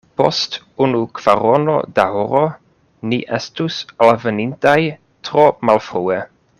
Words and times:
Post 0.19 0.55
unu 0.85 1.01
kvarono 1.19 1.75
da 1.99 2.05
horo, 2.15 2.41
ni 3.11 3.19
estus 3.41 3.79
alvenintaj 4.09 4.79
tro 5.31 5.49
malfrue. 5.71 6.23